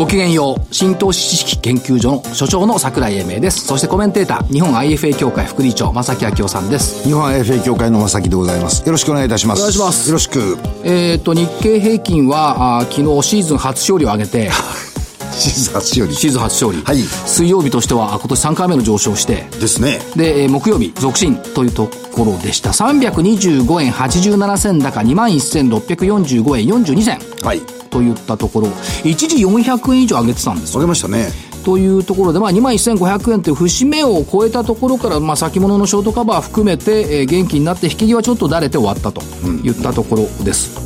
[0.00, 0.74] ごきげんよう。
[0.74, 3.66] 新投資知識研究所の所長の桜井英明です。
[3.66, 7.06] そしてコメンテーター日本 IFA 協会副理事長正木明夫さんです。
[7.06, 8.82] 日本 IFA 協会の正木でございます。
[8.82, 9.58] よろしくお願いいたします。
[9.58, 10.56] お願いしますよろしく。
[10.84, 14.50] えっ、と日経平均はあー昨日シーズン初勝利を挙げて
[15.36, 16.14] シーズン初勝利。
[16.14, 17.04] シーズン初勝利、はい。
[17.26, 19.48] 水曜日としてはあ今年3回目の上昇して。
[19.60, 20.00] ですね。
[20.16, 22.70] で、えー木曜日、続伸というところでした。
[22.70, 27.18] 325円87銭高、21,645円42銭。
[27.42, 28.68] はいといったところ、
[29.04, 30.80] 一時400円以上上げてたんですよ。
[30.80, 31.30] わけましたね
[31.64, 39.20] というところで、まあ、21,500円という節目を超えたところから、まあ、先物のショートカバー含めて、えー元気になって、引き際ちょっとだれて終わったと
[39.62, 40.80] いったところです。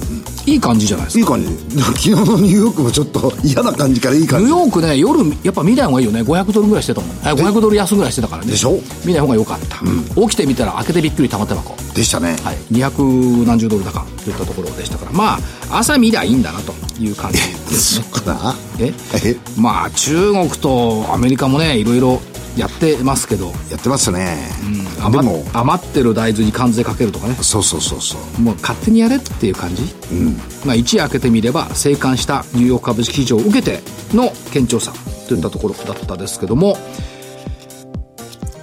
[0.47, 1.21] いい感じじゃないですか。
[1.39, 6.21] いい感じ 昨日のニューヨークもちょっと嫌な感じからいいニュ感じーヨークね、夜、やっぱ見ない方がいいよね。
[6.23, 7.11] 500ドルぐらいしてたもん。
[7.25, 8.51] え500ドル安ぐらいしてたからね。
[8.51, 8.79] でしょ？
[9.07, 10.21] 見ない方が良かった。
[10.21, 11.75] 起きてみたら開けてびっくり玉手箱。
[11.95, 15.39] でしたね、はい、200何十ドル高といったところでしたから、ま
[15.71, 18.07] あ、朝見りゃいいんだなという感じですね。
[18.81, 18.93] え？
[19.25, 19.37] え？
[19.57, 22.21] まあ、中国とアメリカもね、いろいろ
[22.57, 24.39] やってますけど、やってますね、
[24.97, 28.41] で余も余ってる大豆に関税かけるとかね、そうそうそうそう。
[28.41, 29.83] もう勝手にやれっていう感じ？
[30.65, 33.81] まあ、一夜明けてみれば、生還したニューヨーク株式市場を受けて
[34.13, 34.93] の堅調さ
[35.29, 36.79] といったところだったですけども、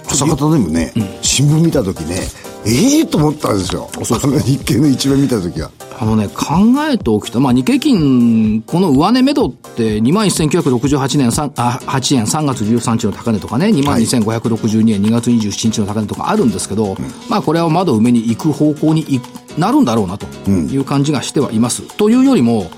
[0.08, 2.20] 朝方でもね、新聞見た時ね
[2.64, 3.88] ええと思ったんですよ。
[4.04, 5.70] そうそう日経の一面見た時は。
[5.98, 6.56] あのね、考
[6.90, 16.96] えておきた、まあ、日経金、この上値目処って、21,968年3、あ、8円3月13日の高値とかね、22,562円2月27日の高値とかあるんですけど、
[17.28, 19.20] まあ、これは窓埋めに行く方向にい
[19.58, 21.82] なるんだろうなという感じがしてはいます。
[21.96, 22.70] というよりも、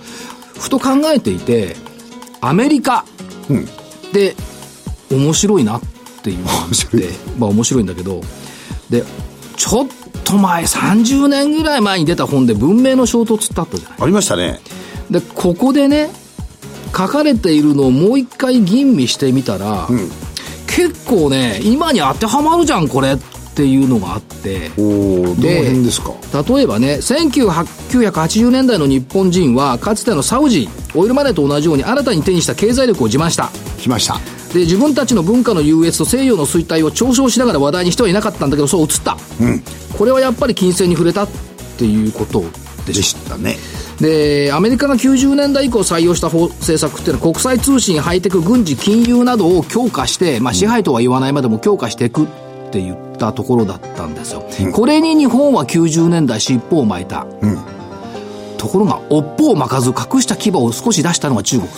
[0.58, 1.76] ふと考えていて、
[2.40, 3.04] アメリカ
[4.12, 4.34] で
[5.10, 5.80] 面白いなっ
[6.22, 6.38] ていう。
[6.40, 8.20] のがあって、まあ面白いんだけど、
[8.90, 9.04] で、
[9.56, 9.88] ちょっ
[10.24, 13.98] と前、30年ぐらい前に出た本で文明の衝突ってあったじゃない。
[14.02, 14.60] ありましたね
[15.10, 16.10] で、ここでね、
[16.96, 19.88] 書かれているのをもう一回吟味してみたら、
[20.66, 23.18] 結構ね、今に当てはまるじゃん、これっ
[23.54, 24.72] ていうのがあって。
[24.76, 26.12] おおどので辺ですか？
[26.48, 33.50] 例えばね、1980年代の日本人は、かつてのサウジ、オイルマネーと同じように新たに手にした経済力を自慢した。
[33.78, 34.18] 来ました
[34.54, 39.16] で、自分たちの文化の優越と西洋の衰退を嘲笑しながら話題にしてはいなかったんだけど、そう映った。
[39.98, 41.28] これはやっぱり金銭に触れたっ
[41.76, 42.40] ていうこと
[42.86, 43.56] ででししたね
[43.98, 52.26] で、アメリカが90年代以降採用した法政策っていうのは国際通信、ハイテク、軍事、金融などを強化して、まあ支配とは言わないまでも強化していくっ
[52.70, 54.44] て言ったところだったんですよ。
[54.72, 57.26] これに日本は90年代尻尾を巻いた。
[58.58, 61.68] ところが、尾っぽを巻かず隠した牙を少し出したのが中国。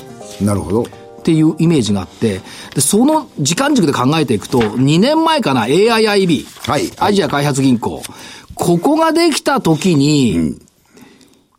[0.46, 2.40] なるほどっていうイメージがあって、
[2.76, 6.92] で、その時間軸で考えていくと、2年前かな、AIIB、はい。
[6.98, 8.00] アジア開発銀行。
[8.54, 10.54] ここができた時に、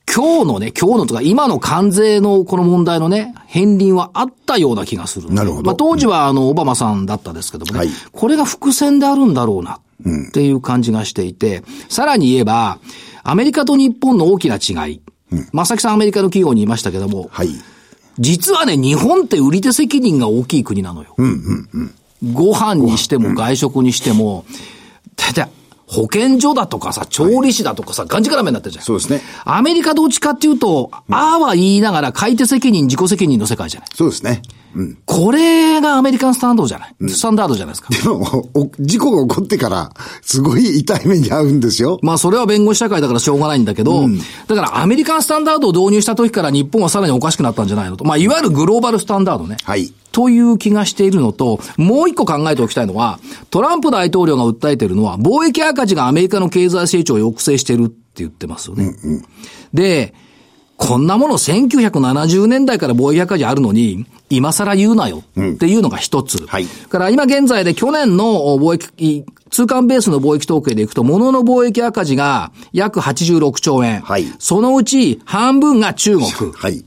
[0.10, 5.34] 今日のね、今日のとか、今の関税のこの問題のね、片鱗はあったような気がする。
[5.34, 5.64] なるほど。
[5.64, 7.90] まあ、当時はあの、オバマさんだったですけどもね、はい。
[8.14, 9.82] これが伏線であるんだろうな、
[10.30, 12.80] っていう感じがしていて、さらに言えば、
[13.26, 15.02] アメリカと日本の大きな違い。
[15.52, 17.50] 正木さんアメリカの企業にいましたけども、はい
[18.20, 21.16] 実はね、日本って売り手責任が大きい国なのよ。
[22.34, 24.46] ご飯にしても外食にしても、
[25.16, 25.50] だいたい
[25.88, 28.86] 保健所だとかさ、調理師だとかさ、がんじがらめになってるじゃん。
[28.86, 33.90] そうですねアメリカどっちかっていうと、ああは言いながら買い手責任、自己責任の世界じゃない。
[33.94, 34.42] そうですね
[34.76, 37.10] うんこれがアメリカンスタンダードじゃない？
[37.10, 37.90] スタンダードじゃないですか。
[37.90, 39.92] でもお事故が起こってから
[40.22, 44.08] すごい痛い目に遭うんですよまあそれは弁護士社会だからしょうがないんだけど、
[44.48, 48.06] だからアメリカンスタンダードを導入した時から日本はさらにおかしくなったんじゃないのと。
[48.06, 49.58] まあいわゆるグローバルスタンダードね。
[49.64, 53.20] はいという気がしているのと、もう一個考えておきたいのは、
[53.52, 58.96] トランプ大統領が訴えているのは、貿易赤字がアメリカの経済成長を抑制しているって言ってますよね。
[59.76, 60.16] で、
[60.78, 66.46] こんなもの1970年代から貿易赤字あるのに、今更言うなよっていうのが一つ。
[66.46, 68.26] はいから今現在で去年の
[68.58, 74.02] 貿易、通関ベースの貿易統計でいくと、物の貿易赤字が約86兆円。
[74.02, 76.28] はいそのうち半分が中国。
[76.56, 76.86] はい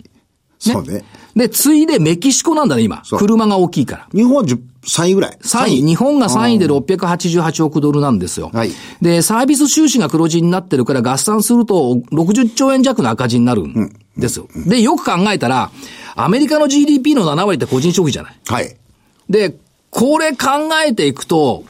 [0.59, 1.05] そうね
[1.37, 3.03] で、次いでメキシコなんだね、今。
[3.19, 4.09] 車が大きいから。
[4.13, 5.83] 日本は10 3位ぐらい3位。
[5.83, 8.51] 日本が3位で688億ドルなんですよ。
[8.53, 8.73] はい
[9.03, 14.49] で、サービス収支が黒字になってるから合算すると60兆円弱の赤字になるんですよ。
[14.67, 15.71] で、よく考えたら、
[16.17, 18.35] アメリカの GDP の7割って個人消費じゃない？
[18.47, 18.77] はい
[19.29, 19.57] で、
[19.91, 20.49] これ考
[20.87, 21.65] えていくと、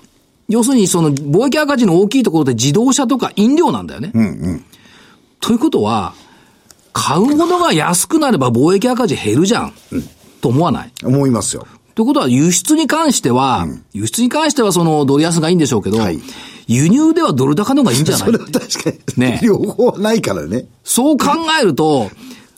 [0.49, 4.13] 要するにその貿易赤字の大きいところで自動車とか飲料なんだよね。
[5.41, 6.15] ということは、
[7.03, 9.73] 買うものが安くなれば貿易赤字減るじゃん。
[10.41, 10.93] と思わない？
[11.05, 11.67] 思いますよ。
[11.95, 16.21] ということは、輸出に関しては、輸出に関してはそのドル安がいいんでしょうけど、はい
[16.67, 18.27] 輸入ではドル高の方がいいんじゃない？
[18.31, 18.99] それは確かに。
[19.17, 20.67] ね両方はないからね。
[20.85, 21.27] そう考
[21.61, 22.11] えると、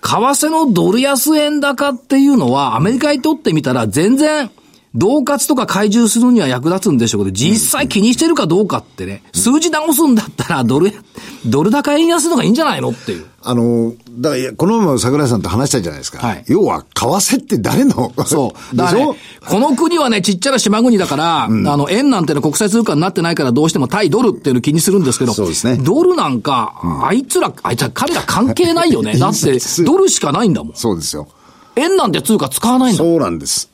[0.02, 4.50] 為替のドル安円高っていうのは、アメリカにとってみたら全然、
[4.94, 10.92] 同活とか怪獣するには役立つんでしょうけど、実際気にしてるかどうかってね、数字直すんだったら、ドル、
[11.46, 13.24] ドル高円安の方がいいんじゃないのっていう。
[13.42, 16.18] あの、だからこの前も桜井さんと話したじゃないですか。
[16.18, 18.12] はい要は、為替って誰の？
[18.26, 18.76] そう。
[18.76, 19.16] だからね、
[19.48, 29.16] この国はね、ちっちゃな島国だから、あの、円なんてのは国際通貨になってないからどうしても対ドルっていうのを気にするんですけど、そうですねドルなんか、あいつら、あいつら、彼ら関係ないよね。
[29.18, 30.72] だって、ドルしかないんだもん。
[30.74, 31.28] そうですよ。
[31.76, 33.02] 円なんて通貨使わないんだ。
[33.02, 33.71] そうなんです。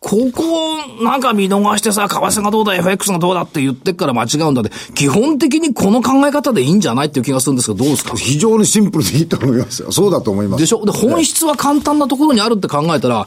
[0.00, 8.16] ここをなんか見逃してさ、為替がどうだ、FX がどうだって言ってっから間違うんだって、基本的にこの考え方でいいんじゃないっていう気がするんですけど、どうですか？
[8.16, 9.90] 非常にシンプルでいいと思いますよ。
[9.90, 10.60] そうだと思います。
[10.60, 10.84] でしょ？
[10.84, 13.26] で、本質は簡単なところにあるって考えたら、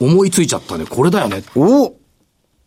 [0.00, 0.86] 思いついちゃったね。
[0.86, 1.42] これだよね。
[1.54, 1.94] お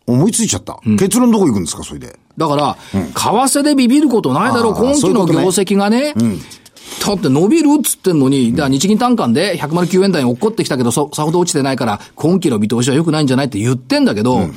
[0.06, 0.78] 思いついちゃった。
[0.98, 2.18] 結論どこ行くんですか、それで？
[2.36, 6.14] だから、為替でビビることないだろう、今期の業績がね。
[7.04, 14.50] だって伸びるっつってんのに、だ日銀単価で109円台に落っこってきたけど、そさほど落ちてないから、今期の見通しは良くないんじゃないって言ってんだけど、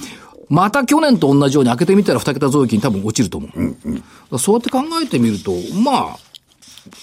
[0.49, 3.51] また去年と同じように開けてみたら2桁増益に多分落ちると思う。
[3.51, 5.53] だからそうやって考えてみると、
[5.83, 6.17] まあ、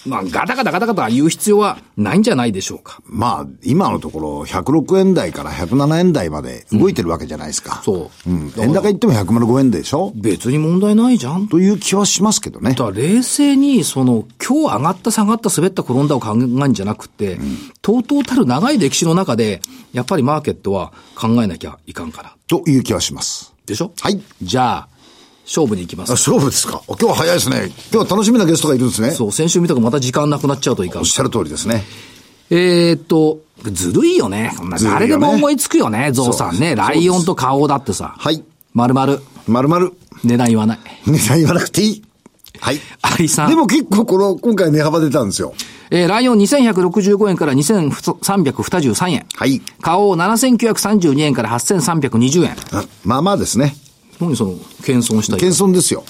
[0.07, 3.01] まあ、ガタガタガタガタ言う必要はないんじゃないでしょうか。
[3.07, 7.81] まあ、今のところ、106円台から107円台まで動いてるわけじゃないですか。
[7.85, 8.53] そううん。
[8.59, 10.13] 円高言っても105円でしょ？
[10.15, 11.49] 別に問題ないじゃん。
[11.49, 12.75] という気はしますけどね。
[12.75, 17.39] だ冷静に、その、今日上がった下がった滑った転んだを考えるんじゃなくて、
[17.83, 19.61] とうとうたる長い歴史の中で、
[19.93, 22.37] やっぱりマーケットは考えなきゃいかんから。
[22.49, 23.55] という気はします。
[23.67, 23.93] でしょ？
[24.01, 24.21] はい。
[24.43, 24.89] じゃあ、
[25.51, 26.13] 勝負に行きまあす。
[26.13, 26.81] 勝負ですか。
[26.87, 27.73] 今日は早いですね。
[27.93, 29.11] 今日は楽しみなゲストがいるんですね。
[29.11, 31.05] そう、先週見たくまた時間なくなっちゃうといかんおっ。
[31.07, 31.83] しゃる通りですね。
[32.51, 34.55] えーっと、ずるいよね。
[34.57, 36.77] こんな誰でも思いつくよね、ゾウさんね。
[36.77, 38.15] ライオンと顔だってさ。
[38.17, 38.45] はい。
[38.75, 39.21] まるまる。
[39.49, 39.93] まるまる。
[40.23, 40.79] 値段言わない。
[41.07, 42.03] 値段言わなくていい。
[42.61, 42.81] はい。
[43.03, 43.51] アリさん。
[43.51, 45.53] でも結構この、今回値幅出たんですよ。
[45.91, 49.27] えーライオン2165円から2323円。
[49.35, 49.61] はい。
[49.81, 52.57] 顔7932円から8320円。
[52.73, 53.75] あまあまあですね。
[54.21, 55.41] 何その、謙遜したり。
[55.41, 56.05] 謙遜ですよ。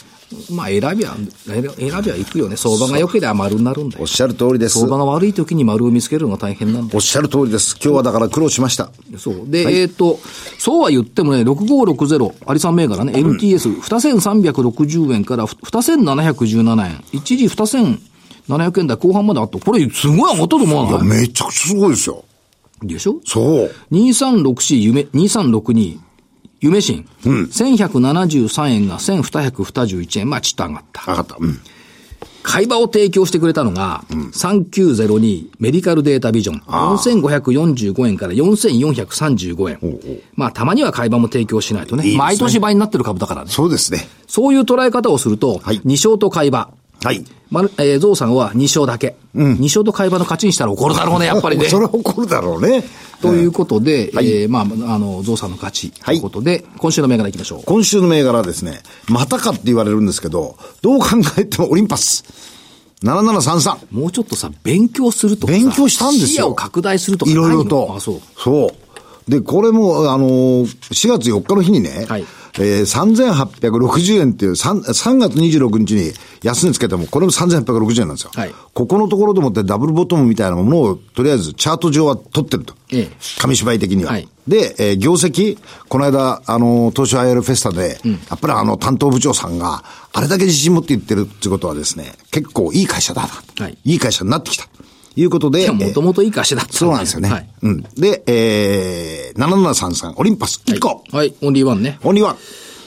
[0.53, 1.75] まあ、選びは、選びは
[2.17, 2.57] 行くよね。
[2.57, 4.03] 相場が良ければ丸になるんだよ。
[4.03, 4.79] おっしゃる通りです。
[4.79, 6.97] 相場が悪い時に丸を見つけるのが大変なんだよ。
[6.97, 7.75] おっしゃる通りです。
[7.83, 8.91] 今日はだから苦労しました。
[9.19, 9.43] そう。
[9.49, 10.21] で、えっ、と、
[10.59, 17.05] そうは言ってもね、6560、アリさん銘柄ね、MTS、2360円から2717円。
[17.13, 19.59] 一時2700円台後半まであった。
[19.59, 21.09] これ、すごい上がったと思わない？
[21.23, 22.25] めちゃくちゃすごいですよ。
[22.83, 23.21] でしょ？
[23.27, 23.71] そう。
[23.93, 25.99] 2364夢、2362、
[26.61, 27.07] 夢新。
[27.25, 30.31] 1173円が1221円。
[30.31, 31.11] まあ、ちょっと上がった。
[31.11, 31.37] 上がった。
[31.39, 31.59] うん。
[32.43, 36.61] 買い場を提供してくれたのが、3902メディカルデータビジョン。
[36.61, 40.21] 4545円から4435円。
[40.35, 42.05] まあ、たまには買い場も提供しないとね。
[42.05, 43.51] いいですね毎年倍になってる株だからね。
[43.51, 44.09] そうですね。
[44.27, 46.71] そういう捉え方をすると、はい2勝と買い場。
[47.03, 47.25] はい。
[47.51, 49.17] まる、えー、ゾウさんは2勝だけ。
[49.35, 51.69] 2勝と買い場の勝ちにしたら怒るだろうね、 やっぱりね。
[51.69, 52.85] それは怒るだろうね。
[53.21, 55.91] ということで、はいえーまあ、あの、ゾウさんの勝ち。
[55.91, 57.63] とはいいうことで、今週の銘柄いきましょう。
[57.65, 61.07] 今週の銘柄はですね、またかって言われるんですけど、どう考
[61.37, 62.25] えてもオリンパス。
[63.03, 63.79] 7733。
[63.91, 67.95] もうちょっとさ、勉強するとかさ勉強したんですよ視野を拡大するとかいろいろと。
[67.97, 68.21] あ、そう。
[68.39, 68.73] そ
[69.27, 69.31] う。
[69.31, 72.25] で、これも、あのー、4月4日の日にね、はい
[72.59, 78.31] えー、3860円っていう、3, 3月26日に安値つけても、これも3860円なんですよ。
[78.35, 82.75] はいここのところでもってダブルボトムみたいなものを、とりあえずチャート上は取ってると。
[82.93, 84.13] ええ紙芝居的には。
[84.13, 93.65] はいで、えー業績、この間、あのー、東証 IR フェスタで、やっぱりあの、担当部長さんが、あれだけ自信持って言ってるってことはですね、結構いい会社だな。
[93.65, 94.67] はいいい会社になってきた。
[95.15, 97.31] ということで、もともといい会社だった、そうなんですよね。
[97.31, 97.49] はい。
[97.63, 97.83] うん。
[97.97, 101.99] で、えー、7733、オリンパス、1個、はい、オンリーワンね。
[102.03, 102.37] オンリーワン。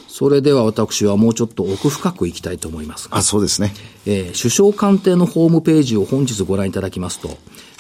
[0.08, 3.74] それでは私はもうちょっと奥深くいきたいと思いますが、あ、そうですね。
[4.06, 7.36] えー首相官邸のホームページを本日ご覧いただきますと、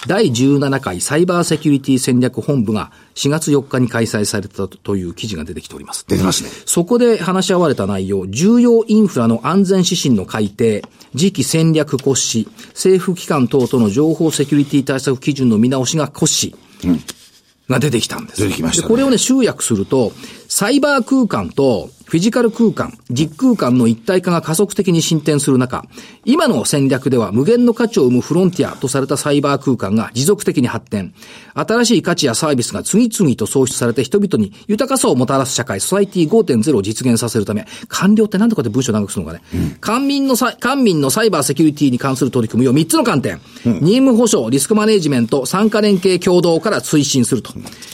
[0.08, 6.06] 第17回サイバーセキュリティ戦略本部が4月4日に開催されたという記事が出てきております。
[6.08, 6.50] 出てますね。
[6.66, 10.84] そこで話し合われた内容、重要インフラの安全指針の改定、
[11.16, 16.56] 次期戦略骨子、政府機関等との情報セキュリティ対策基準の見直しが骨子。
[17.70, 18.42] が出てきたんです。
[18.42, 20.12] 出てきましたねでこれをね、集約すると、
[20.48, 25.84] サイバー空間とフィジカル空間、実空間の一体化が加速的に進展する中、
[26.26, 31.14] 今の戦略では無限の価値を生むフロンティアとされたサイバー空間が持続的に発展。
[31.56, 39.44] 新しい価値やサービスが次々と創出されて人々に豊かさをもたらす社会、ソサイティ5.0を実現させるため、官僚って何とかで文章長くするのかね。
[39.56, 47.54] うん、官民のサ官民のサイバーセキュリティに関する取り組みを3つの観点、うん、任務保障、リスクマネジメント、参加連携共同から推進すると。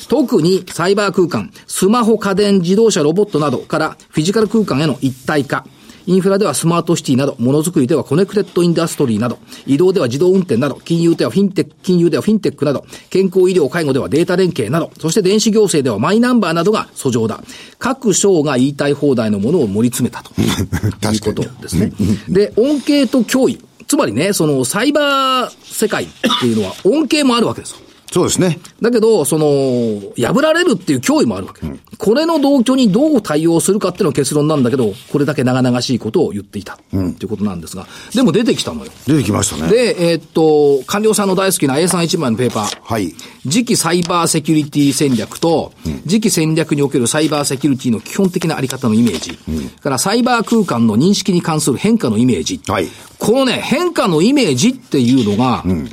[0.09, 5.65] 特にサイバー空間、スマホ、家電、自動車、ロボットなどからフィジカル空間への一体化。
[6.07, 9.37] インフラではスマートシティなど、ものづくりではコネクテッドインダストリーなど、
[9.67, 17.43] 移動では自動運転など、金融ではフィンテック、金融ではフィンテックなど、健康医療介護ではデータ連携など、そして電子行政ではマイナンバーなどが俎上だ。
[17.77, 20.33] 各省が言いたい放題のものを盛り詰めたと。
[20.41, 21.93] いうことですね。
[22.27, 23.59] で、恩恵と脅威。
[23.85, 26.07] つまりね、そのサイバー世界っ
[26.41, 27.77] ていうのは恩恵もあるわけですよ。
[28.11, 28.59] そうですね。
[28.81, 31.65] だけど、その、破られるっていう脅威もあるわけ。
[31.65, 36.79] うん、これの同居にどう対応するかっていうのが結論なんだけど、これだけ長々しいことを言っていた。
[36.91, 38.91] うん、っていうことなんですが、でも出てきたのよ。
[39.05, 39.71] 出てきましたね。
[39.71, 42.79] で、えー、っと、官僚さんの大好きな A31 枚のペーパー。
[42.81, 43.13] はい。
[43.43, 49.37] 次期サイバーセキュリティ戦略と、うん、次期戦略におけるサイバーセキュリティの基本的なあり方のイメージ。
[49.47, 52.59] うん、からサイバー空間の認識に関する変化のイメージ。
[52.67, 52.87] はい。
[53.19, 55.89] このね、変化のイメージっていうのが、うん、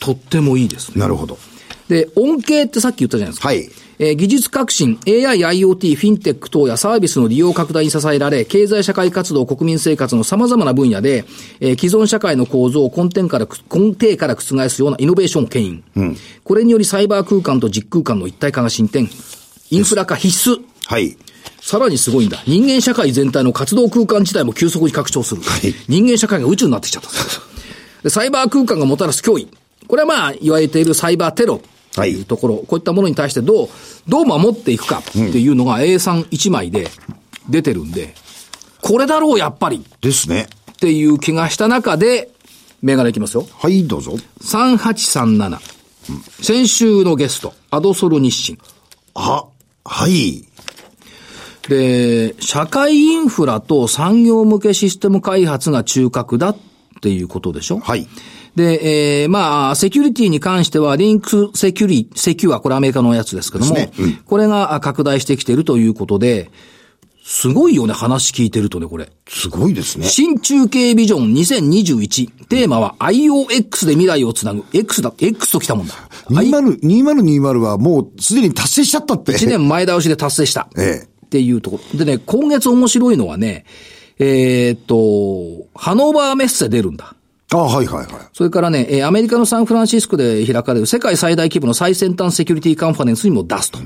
[0.00, 1.00] とってもいいですね。
[1.00, 1.38] なるほど。
[1.90, 3.48] で、恩恵ってさっき言ったじゃないですか。
[3.48, 3.68] はい。
[3.98, 11.24] えー、技術革新、AI、IoT、フィンテック等やサービスの利用拡大に支えられ、経済社会活動、国民生活の様々な分野で、
[11.58, 15.84] えー、既存社会の構造を根底から、根底から覆すようなイノベーションを牽引。
[15.96, 19.08] うん、これによりサイバー空間と実空間の一体化が進展。
[19.70, 20.62] インフラ化必須。
[20.86, 21.16] はい。
[21.60, 22.38] さらにすごいんだ。
[22.46, 25.42] 人間社会全体の活動空間自体も急速に拡張する。
[25.42, 27.10] はい、人間社会が宇宙になってきちゃった。
[28.04, 29.48] でサイバー空間がもたらす脅威。
[29.86, 31.60] これはまあ、言われているサイバーテロ。
[31.94, 33.68] というところ、はい、こういったものに対してどう、
[34.08, 36.88] どう守っていくかっていうのが A31 枚で
[37.48, 38.14] 出てるんで、
[38.82, 39.84] これだろう、やっぱり。
[40.00, 40.48] ですね。
[40.72, 42.30] っていう気がした中で、
[42.82, 43.46] 銘柄いきますよ。
[43.58, 44.16] はい、どうぞ。
[44.42, 45.60] 3837。
[46.08, 48.58] うん、先週のゲスト、アドソル日清。
[49.14, 49.44] あ、
[49.84, 50.44] はい。
[51.68, 56.56] で、社会インフラと産業向けシステム開発が中核だっ
[57.00, 58.08] ていうことでしょはい。
[58.56, 66.50] で、えー、まあ、セキュリティに関しては、リンクセキュリ、セキュア、これアメリカのやつですけども、ねうん、これが拡大してきているということで、
[67.22, 69.08] すごいよね、話聞いてるとね、これ。
[69.28, 70.06] すごいですね。
[70.06, 72.46] 新中継ビジョン2021。
[72.48, 74.64] テーマは IOX で未来をつなぐ。
[74.72, 75.94] X だ、X と来たもんだ。
[76.28, 79.30] 20、2020はもうすでに達成しちゃったって。
[79.32, 80.68] 1年前倒しで達成した。
[80.76, 81.08] ええ。
[81.26, 81.98] っていうところ。
[82.00, 83.64] でね、今月面白いのはね、
[84.18, 87.14] えー、っと、ハノーバーメッセ出るんだ。
[87.52, 88.06] あはいはいはい。
[88.32, 93.78] それからね、えアメリカのサンフランシスコで開かれる世界最大規模の最先端セキュリティカンファレンスにも出すと。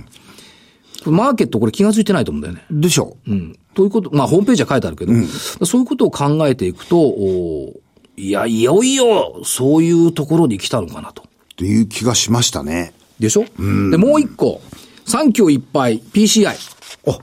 [1.07, 2.65] うん、マーケットこれ気が付いてないと思うんだよね。
[2.71, 3.31] でしょう。
[3.31, 3.59] うん。
[3.75, 7.73] ということ、まあホームページは書いてあるけど、うん、そういうことを考えていくと、お
[8.17, 11.25] いや、いよいよ、そういうところに来たのかなと。
[11.57, 12.93] という気がしましたね。
[13.19, 13.45] でしょ？
[13.59, 13.91] うん。
[13.91, 14.61] で、もう一個、
[15.05, 16.55] 三強いっぱい PCI。
[17.07, 17.19] あ、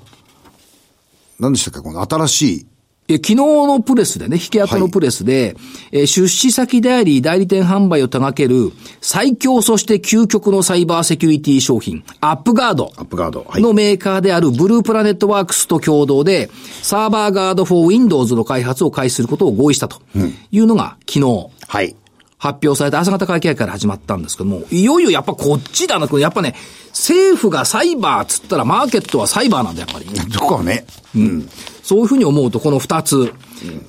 [1.39, 1.79] 何でしたっけ？
[1.79, 2.65] この新しい
[3.13, 5.55] え昨日のプレスでね、引き跡のプレスで、
[5.91, 13.45] はい、え出資先であり代理店販売を手掛ける最強そして究極のサイバーセキュリティ商品、 AppGuard。AppGuard。
[13.55, 16.49] のメーカーである Blue Planet-works と共同で、
[16.81, 20.01] Server Guard for Windows の開発を開始することを合意したと
[20.51, 21.47] いうのが昨日。
[21.67, 21.95] はい。
[22.41, 26.55] 発表された朝方会計から始まったんですけども、いよいよやっぱこっちだな、やっぱね、
[26.87, 30.05] 政府がサイバーっつったらマーケットはサイバーなんだ、やっぱり。
[30.05, 30.85] どこね。
[31.15, 31.49] うん。
[31.83, 33.17] そういうふうに思うと、この二つ。
[33.17, 33.31] うん、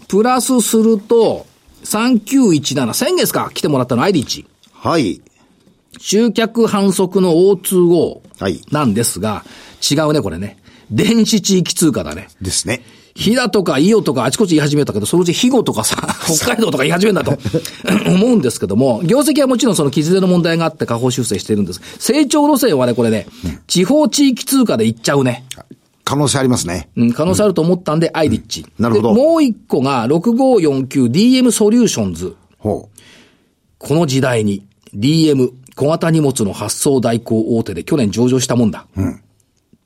[0.09, 1.47] プラスすると、
[1.85, 4.47] 3917、先月か来てもらったのアイリッチ。
[4.73, 5.21] はい。
[5.99, 8.21] 集客反則の O2O
[8.71, 9.45] なんですが、は
[9.81, 10.59] い、違うね、これね。
[10.91, 12.29] 電子地域通貨だね。
[12.41, 12.83] ですね。
[13.15, 17.39] 飛騨とか伊予とかあちこち言い始めたけど、そのうち肥後とかさ、北海道とか言い始めたと
[18.09, 21.81] 思うんですけども、業績はもちろんその傷の問題があって下方修正してるんです。
[21.99, 23.27] 成長路線はね、これね、
[23.67, 25.45] 地方地域通貨でいっちゃうね。
[26.05, 26.91] 可能性ありますね。
[26.97, 28.67] うん、可能性あると思ったんで、アイリッチ。
[28.79, 29.15] なるほど。
[29.15, 32.37] もう一個が 6549DM ソリューションズ。
[32.59, 32.99] ほう。
[33.79, 38.87] この時代に DM 小型荷物の発送代行大手で去年上場したもんだ。
[38.97, 39.21] うん。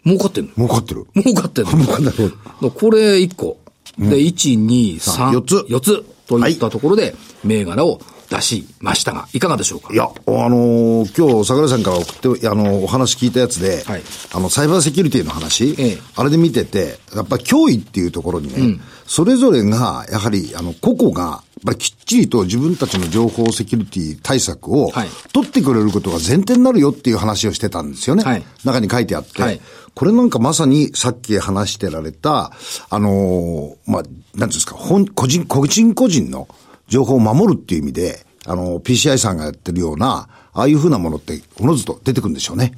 [0.05, 0.53] 儲かってんの？
[0.55, 1.07] 儲かってる。
[1.15, 1.67] 儲かってる。
[1.69, 2.33] 儲かってる。
[2.71, 3.59] これ1個。
[3.99, 5.31] で、1、2、3。
[5.31, 5.55] 4つ。
[5.69, 6.05] 4つ。
[6.27, 9.93] といったところで、銘柄を出しましたが、いかがでしょうか？
[9.93, 14.03] いや、あのー今日、桜井さんから送って、あの、お話聞いたやつで、はい。
[14.33, 15.99] あの、サイバーセキュリティの話、ええ。
[16.17, 25.09] あれで見てて、やっぱり脅威っていうところにね、それぞれが、やはり、あの、個々が、やっぱりきっちりと自分たちの情報セキュリティ対策をはい。
[25.33, 28.25] 取ってくれることが前提になるよっていう話をしてたんですよね。
[28.25, 28.45] はい。
[28.65, 29.61] 中に書いてあって、はい。
[29.95, 32.53] これなんかまさにさっき話してられた、
[32.91, 36.47] あのーまあ、なんていうんですか、本、個人、個人個人の
[36.89, 42.73] 情報を守るっていう意味で、あの、PCI さんがやってるような、ああいうふうなものって、おのずと出てくるんでしょうね。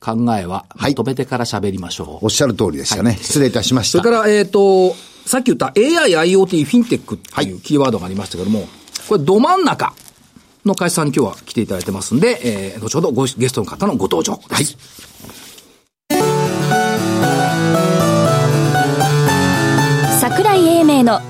[0.00, 2.26] 考えは、まとめてから喋りましょう。
[2.26, 3.16] おっしゃる通りでしたね。
[3.20, 3.98] 失礼いたしました。
[3.98, 4.94] それから、えっ、と、
[5.24, 8.68] さっき言った AI、IoT、フィンテックっていうキーワードがありましたけども、
[9.08, 9.94] これど真ん中
[10.66, 14.76] の会社さんに今日は来ていただいてますんで、えー、後ほどごゲストの方のご登場です。
[20.20, 21.20] 桜井英明の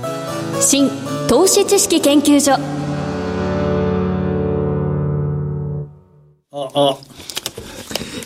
[0.61, 0.89] 新
[1.29, 2.59] 投資知識研究所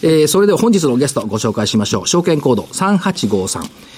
[0.01, 2.07] えー、それでは本日のゲストご紹介しましょう。
[2.07, 3.89] 証券コード3853。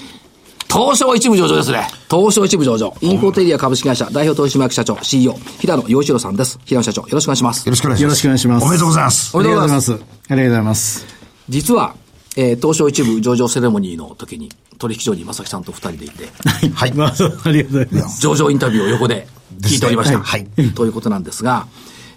[0.73, 1.87] 東証一部上場ですね。
[2.11, 2.95] 東証一部上場。
[3.01, 6.59] インフォテリア株式会社代表取締役社長 CEO、平野洋一郎さんです。
[6.65, 7.71] 平野社長、よろしくお願いしますよ。
[7.71, 8.03] ろしくお願いします。
[8.05, 9.37] よろしくお願いしますおめでとうございます。
[9.37, 9.93] おめでとうございます。
[9.93, 10.27] ありがとうございます。
[10.31, 11.07] ありがとうございます。
[11.49, 11.95] 実は、
[12.37, 16.29] えー、東証一部上場セレモニーの時に、取引所に正木さんと二人でいて、
[16.75, 16.93] はい。
[16.93, 18.21] まあ、ありがとうございます。
[18.21, 19.27] 上場インタビューを横で
[19.61, 20.19] 聞いておりました。
[20.19, 21.67] ですねということなんですが、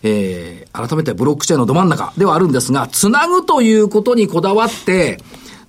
[0.03, 5.17] えー、改めてブロックチェーンのど真ん中ではあるんですが、つなぐということにこだわって、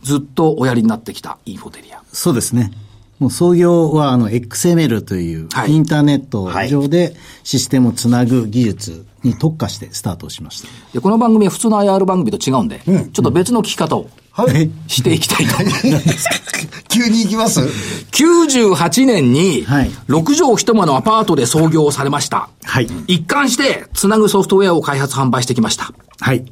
[0.02, 2.02] ずっとおやりになってきたインフォテリア。
[2.12, 2.70] そうですね。
[3.18, 10.68] もう創業は、あの、XML というはい、インターネット上でシステムをつなぐ技術に特化してスタートをしました。
[10.92, 14.68] で、この番組は普通の IR 番組と違うんで、ちょっと別の聞き方をはい。
[14.88, 15.54] していきたいと。
[16.88, 17.60] 急に行きます
[18.12, 22.48] ？98年にはい、6畳一間のアパートで創業されました。
[22.64, 22.88] はい。
[23.06, 25.92] 一貫して、つなぐソフトウェアを開発販売してきました。
[26.20, 26.44] はい。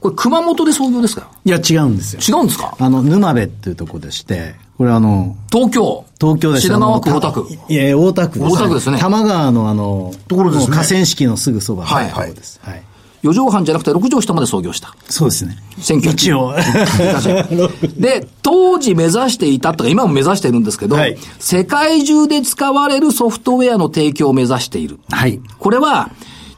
[0.00, 1.28] これ、熊本で創業ですか？
[1.44, 2.20] いや、違うんですよ。
[2.38, 2.74] 違うんですか？
[2.78, 6.04] あの、沼部っていうところでして、これあの、東京。
[6.20, 7.46] 東京です品川区大田区。
[7.68, 8.52] いや、大田区です。
[8.52, 12.60] 大田区ですね多摩川のあの、ところですね河川敷のすぐそばのはいところです。
[12.62, 12.82] はい。
[13.22, 14.94] 4畳半じゃなくて6畳下まで創業した。
[15.08, 15.56] そうですね。
[15.78, 16.54] 1900一応。
[17.98, 24.98] で、当時目指していたとか、今も目指しているんですけど、はい世界中で使われるソフトウェアの提供を目指している。
[25.10, 25.40] はい。
[25.58, 26.10] これは、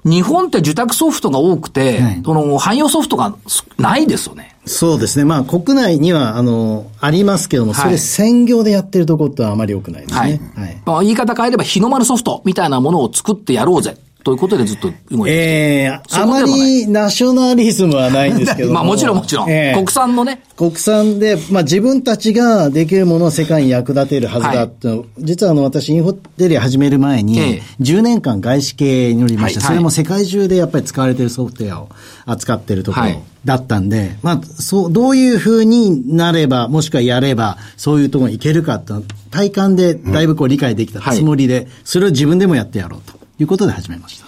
[0.04, 3.34] 日本って受託ソフトが多くて、はいその、汎用ソフトが
[3.78, 4.56] ないですよね。
[4.64, 5.24] そうですね。
[5.24, 10.32] まあ、国内には、あの、ありますけども、はいそれ専業でやってるところってあまり多くないですはい。
[10.32, 10.52] ね。
[10.56, 10.82] はい。
[10.84, 13.96] まあ、言い方変えれば、日の丸ソフトみたいなものを作ってやろうぜ。
[14.24, 19.50] ということでずっと動いてええあまりナショナリズムはないんですけど まあもちろんもちろん。
[19.50, 20.42] ええ国産のね。
[20.56, 27.62] 国産で、まあ自分たちができるものを世界に役立てるはずだって、実はあの私インフォテリア始める前に、ええ。
[27.80, 31.88] 10年間外資系におりまして、はいそれも世界中でやっぱり使われているソフトウェアを
[32.26, 33.20] 扱っているところはい。
[33.44, 38.92] だったんで、まあそう、どういうふうになれば、もしくはやれば、そういうところに行けるかって
[39.30, 44.26] 体感でだいぶこう理解できたつもりで、それを自分でもやってやろうということで始めました。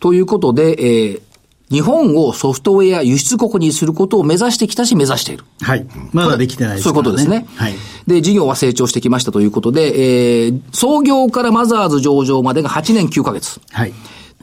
[0.00, 1.22] ということで、えー
[1.68, 5.44] 日本をソフトウェア輸出国にすることを目指してきたし、目指している。
[5.60, 5.84] はい。
[6.12, 7.44] まだできてないですそういうことですね。
[7.56, 7.74] はい。
[8.06, 13.60] で、事業は成長してきましたということで、えー創業からマザーズ上場までが8年9ヶ月。
[13.72, 13.92] はい。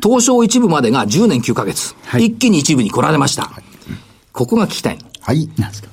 [0.04, 1.96] 東証一部までが10年9ヶ月。
[2.04, 3.50] はい一気に一部に来られました。
[4.34, 5.00] ここが聞きたい。
[5.22, 5.50] はい。
[5.58, 5.88] なんですか。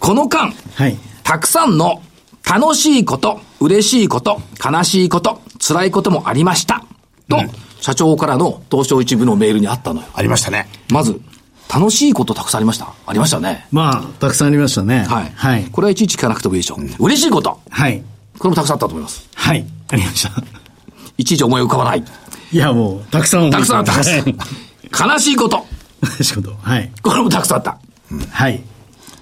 [0.00, 0.98] この間、はい。
[1.22, 2.02] たくさんの
[2.44, 6.84] 楽しいこと、嬉しいこと、悲しいこと、辛いこともありました。
[7.32, 10.08] と、社長からの東証一部のメールにあったのよ。
[10.14, 10.68] ありましたね。
[10.90, 11.20] まず、
[11.72, 12.92] 楽しいことたくさんありました？
[13.06, 13.66] ありましたね。
[13.72, 15.06] まあ、たくさんありましたね。
[15.08, 15.32] はい。
[15.34, 15.64] はい。
[15.64, 17.04] これはいちいち聞かなくてもいいでしょう。
[17.04, 17.60] 嬉しいこと。
[17.70, 18.02] はい。
[18.38, 19.26] これもたくさんあったと思います。
[19.34, 19.64] はい。
[19.88, 20.30] ありました。
[21.16, 22.04] いちいち思い浮かばない。
[22.52, 23.92] いや、もう、たくさんたくさんあった。
[23.92, 24.36] はい
[24.94, 25.64] 悲しいこと。
[26.20, 26.54] 仕事。
[26.60, 26.92] はい。
[27.02, 27.78] これもたくさんあった。
[28.30, 28.62] はい。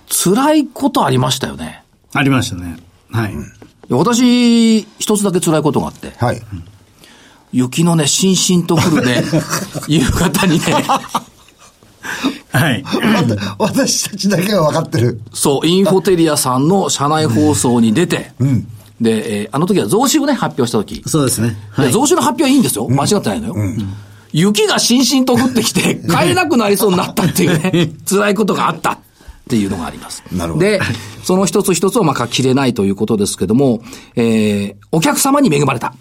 [0.09, 1.85] 辛いことありましたよね。
[2.13, 2.77] ありましたね。
[3.13, 3.35] はい。
[3.89, 6.43] 私、一つだけ辛いことがあって、はい。
[7.53, 9.25] 雪のね、しんしんと降るね、
[9.89, 10.65] 夕方にね、
[12.53, 12.85] はい。
[13.59, 15.21] 私たちだけが分かってる。
[15.33, 18.33] そう、インフォテリアさんの社内放送に出て、
[19.01, 21.57] で、えーあの時は増資をね、発表した時、そうですね。
[21.71, 21.87] はい。
[21.87, 22.89] で増資の発表はいいんですよ。
[22.89, 23.57] 間違ってないのよ。
[24.33, 28.99] 雪がしんしんと降ってきて、買えなくなりそうになったっていうね、 辛いことがあったっ
[29.49, 30.23] ていうのがあります。
[30.33, 30.81] なるほどで、
[31.25, 33.83] その一つ一つをまあ書ききれないということですけども、
[34.17, 35.95] えーお客様に恵まれた。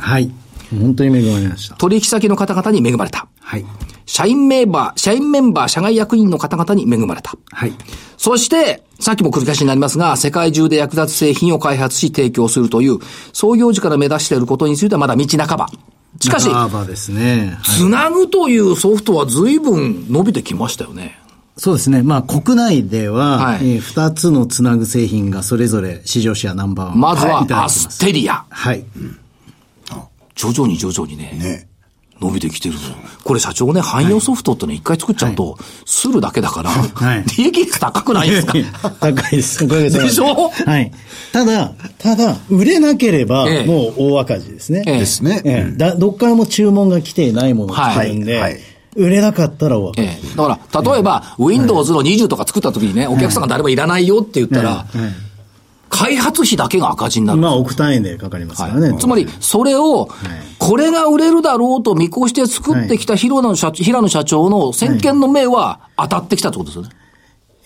[0.00, 0.30] はい。
[0.80, 1.76] 本当に恵まれました。
[1.76, 3.28] 取引先の方々に恵まれた。
[3.40, 3.64] はい。
[4.06, 7.34] 社員メンバー、社員メンバー、社外役員の方々に恵まれた。
[7.50, 7.72] はい。
[8.16, 12.98] そして、さっきも繰り返しになりますが、世界中で役立つ製品を開発し提供するという、
[13.32, 15.68] 創業時から目指していることについてはまだ道半ば。
[16.20, 17.58] しかし、長幅ですね。
[17.60, 21.18] はいつなぐというソフトは随分伸びてきましたよね。
[21.56, 22.02] そうですね。
[22.02, 27.00] まあ、国内では、はいえー二つのつなぐ製品がそれぞれ市場シェアナンバーワン。
[27.00, 28.44] まずはいアステリア。
[28.48, 28.84] はい。
[30.50, 31.68] 徐々に徐々にね、ね。
[32.20, 32.80] 伸びてきてるの。
[33.24, 38.54] これ社長ね、汎用ソフトってね、一回作っちゃうと、するだけだから、はい利益率高くないですか？
[39.00, 39.66] 高いです。
[39.66, 40.50] でしょ？
[40.50, 40.92] はい。
[41.32, 44.82] ただ、ただ、売れなければ、ええもう大赤字ですね。
[44.86, 45.40] ええですね。
[45.44, 48.60] ええだどっからも注文が来ていないものを作るんで、はいはい
[48.94, 50.06] 売れなかったら大赤字。
[50.08, 50.36] ええ。
[50.36, 54.84] だから、例えば、Windows の20とか作った時にね、お客さんが誰もいらないよって言ったら、
[55.92, 57.40] 開発費だけが赤字になる。
[57.40, 58.90] まあ、億単位でかかりますからね。
[58.90, 60.08] はい、つまり、それを、
[60.58, 66.90] これが売れるだろうと見越して作ってきた平野社長平野社長の先見の明は当たってきたってことですよね。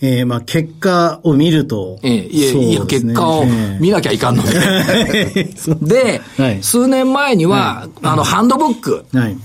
[0.01, 1.99] ええまあ、結果を見ると。
[2.03, 3.45] ええ、いや、いや、そうですね結果を
[3.79, 4.49] 見なきゃいかんので。
[4.55, 9.05] ええ そうで、はい数年前には、あの、ハンドブック。
[9.13, 9.37] はい。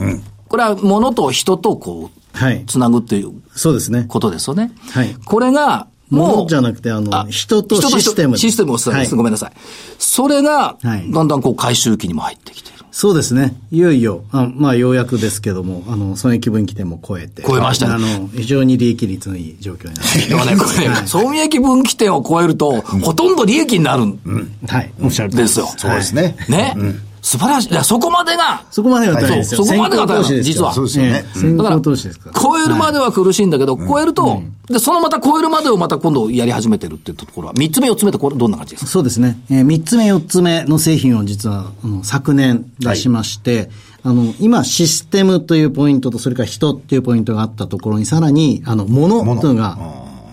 [0.49, 2.65] これは物と人とこう、はい。
[2.67, 4.07] つなぐっていうそうですね。
[4.09, 4.73] ことですよね。
[4.91, 8.37] はいこれが、もう、物じゃなくて、あの、あ人とシステム。
[8.37, 9.53] システムを伝えます、はいごめんなさい。
[9.99, 12.85] それが、はいだんだんこう回収期にも入ってきている。
[12.93, 13.57] そうですね。
[13.71, 17.43] いよいよ、あまあ、ようやくですけども、あの、損益分岐点も超えて。
[17.43, 24.21] 超えましたねあの、非常に利益率のいい状況になってでもね、これ、損益分岐点を超えると、ほとんど利益になるん
[24.69, 24.93] はい。
[25.03, 25.69] おっしゃるですよ。
[25.79, 26.37] そうですね。
[26.51, 26.75] ね。
[27.23, 27.71] 素晴らしい。
[27.71, 29.65] いや、そこまでが、そこまでが大変ですよ。
[29.65, 30.75] そこまでが大変実は。
[30.75, 31.25] そうですよね。
[31.25, 32.41] ええ先行投資ですから。
[32.41, 38.91] 超えるまでは苦しいんだけど、超えると、で、そのまた超えるまでをまた今度やり始めてるっていうところは、三つ目、四つ目ってこれどんな感じですか？
[38.91, 39.39] そうですね。
[39.51, 43.71] えー、3つ目、4つ目の製品を実は、あの昨年出しまして、
[44.03, 49.79] あの、今、システムというポイントと、それから人っていうポイントがあったところに、さらに、あの、物というのが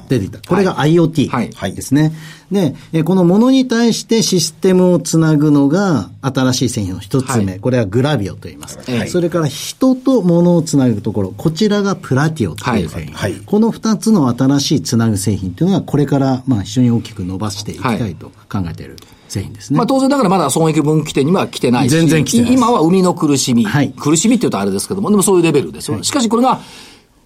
[0.09, 0.39] 出てきた。
[0.47, 2.11] これがはい IoT ですね。
[2.51, 7.45] で、えーこの物に対してシステムをつなぐのが、新しい製品の一つ目。
[7.45, 8.79] はいこれはグラビオと言います。
[8.79, 13.13] はいそれから人と物をつなぐところ、こちらがプラティオという製品。
[13.13, 19.77] はいはいこの二つの新しいつなぐ製品というのは、これから、まあ、非常に大きく伸ばしていきたいと考えている製品ですね。
[19.77, 26.01] まあ当然だからまだ損益分岐点には来てないし、全然来てない今は生みの苦しみ、はい苦しみって言うとあれですけども、でもそういうレベルですよ。
[26.03, 26.59] しかしこれが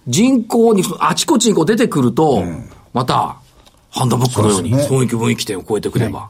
[0.06, 2.44] 人口にあちこちにこう出てくると、
[2.92, 3.36] また
[3.90, 6.28] ハンドブックのように損益分岐点を超えてくれば。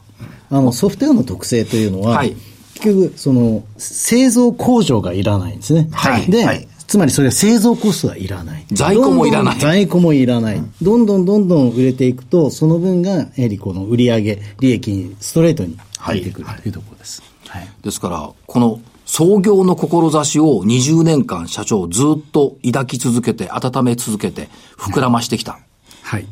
[0.49, 2.35] あの、ソフトウェアの特性というのは、はい
[2.75, 5.83] 結局、その、製造工場がいらないんですね。
[5.83, 8.65] で、はいはいつまりそれは製造コストがいらない。
[8.71, 10.61] 在庫もいらない在庫もいらない。
[10.81, 17.23] どんどんどんどん売れていくと、その分が、やはりこの売上利益にストレートに入ってくるというところです。
[17.47, 17.67] はい。
[17.81, 25.59] ですから、この創業の志を20年間社長ずっと抱き続けて、温め続けて、膨らましてきた。
[26.01, 26.27] はい。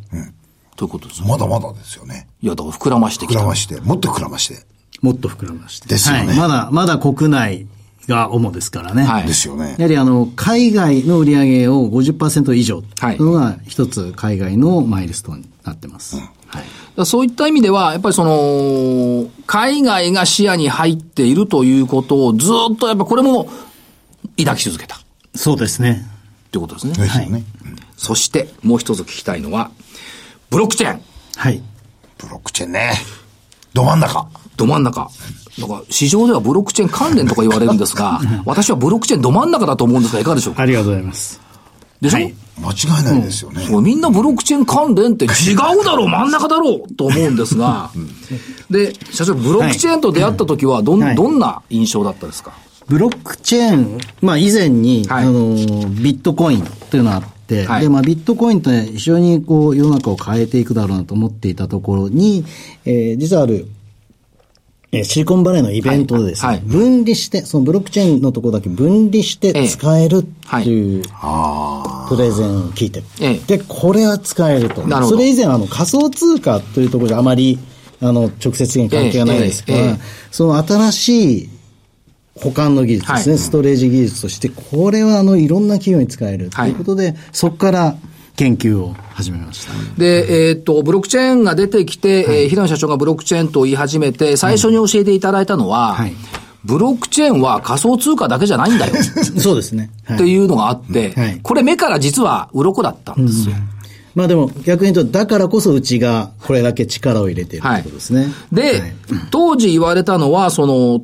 [0.76, 1.28] ということですよ。
[1.28, 2.28] まだまだですよね。
[2.42, 3.40] いや、だから膨らましてきた。
[3.40, 4.66] 膨らまして、もっと膨らまして。
[5.02, 5.88] もっと膨らまして。
[5.88, 6.38] ですよねはい。
[6.38, 7.68] まだ、まだ国内
[8.08, 9.04] が主ですからね。
[9.04, 9.86] はいですよねや。
[9.86, 16.16] はりあの、海外の売り上げを50%以上とはいいうのが一つ海外のマイルストーンになってます。
[16.16, 16.26] はい。
[16.26, 16.66] だか
[16.98, 23.50] らそういった意味では、やっぱりその、海外が視野に入っているということをずっとやっぱこれも
[24.38, 25.00] 抱き続けた。
[25.36, 26.06] そうですね。
[26.52, 26.94] ということですね。
[26.94, 27.44] ですよね。
[27.98, 29.72] そして、もう一つ聞きたいのは、
[30.50, 31.02] ブロックチェーン。
[31.36, 31.62] はい。
[32.18, 32.94] ブロックチェーンね。
[33.74, 34.28] ど真ん中。
[34.56, 35.10] ど真ん中。
[35.60, 40.62] だから、市場ではブロックチェーン関連とか言われるんですが、 私はブロックチェーンど真ん中だと思うんですが、いかがでしょうか？
[40.64, 41.42] ありがとうございます。
[42.04, 42.36] でしょ、はい。
[42.60, 43.68] 間違いないですよね。
[43.70, 47.90] もうみんなブロックチェーン関連って違うだろう、真ん中だろうと思うんですが、
[48.70, 51.16] で、社長、ブロックチェーンと出会った時はどん、はい。
[51.16, 52.54] どんな印象だったですか？
[52.88, 55.26] ブロックチェーン、まあ以前に、はい。
[55.26, 55.56] あの、
[55.90, 57.82] ビットコインというのがあって、はい。
[57.84, 62.44] で、まあビットコインって非常にこう世の中を変えていくだろうなと思っていたところに、
[62.86, 63.68] えー実はある、
[64.94, 66.66] えーシリコンバレーのイベントでですね、はいはい。
[66.66, 71.04] 分離して、そのブロックチェーンのところだけ分離して使えるっていう、
[72.08, 73.06] プレゼンを聞いてる。
[73.20, 74.88] ええで、これは使えると。
[74.88, 77.58] なるそれ以前、あの、仮想通貨というところじゃあまり、
[78.02, 80.00] あの、直接的に関係がないですから、ええええ
[80.32, 81.50] その新しい
[82.36, 83.42] 保管の技術ですね、はい。
[83.42, 87.96] ストレージ技術として、これはあの、いろんな企業に使えるということで、そこから
[88.36, 89.74] 研究を始めました。
[89.98, 96.14] で、えーっと、ブロックチェーンが出てきて、えー平野社長がブロックチェーンと言い始めて、最初に教えていただいたのは、はい
[96.66, 98.94] ブロックチェーンは仮想通貨だけじゃないんだよ。
[99.38, 99.92] そうですね。
[100.06, 103.56] はいっていうのがあって、はいこれ目から実は鱗だったんですよ。
[104.16, 108.32] まあでも逆に言うと、だからこそうちがこれだけ力を入れているということですね。
[108.52, 108.94] で、はい
[109.32, 111.02] 当時言われたのは、その、